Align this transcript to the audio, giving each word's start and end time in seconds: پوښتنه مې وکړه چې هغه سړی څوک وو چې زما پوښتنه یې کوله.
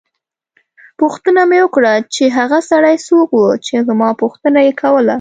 پوښتنه 0.99 1.41
مې 1.49 1.59
وکړه 1.63 1.93
چې 2.15 2.23
هغه 2.37 2.59
سړی 2.71 2.95
څوک 3.07 3.29
وو 3.33 3.49
چې 3.65 3.75
زما 3.89 4.09
پوښتنه 4.21 4.59
یې 4.67 4.73
کوله. 4.81 5.09